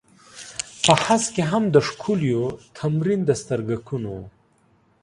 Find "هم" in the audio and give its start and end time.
1.51-1.63